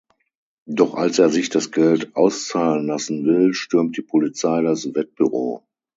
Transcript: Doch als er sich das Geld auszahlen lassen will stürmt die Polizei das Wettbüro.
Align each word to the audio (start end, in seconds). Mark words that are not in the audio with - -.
Doch 0.65 0.95
als 0.95 1.19
er 1.19 1.29
sich 1.29 1.51
das 1.51 1.69
Geld 1.69 2.15
auszahlen 2.15 2.87
lassen 2.87 3.23
will 3.23 3.53
stürmt 3.53 3.95
die 3.97 4.01
Polizei 4.01 4.63
das 4.63 4.87
Wettbüro. 4.95 5.63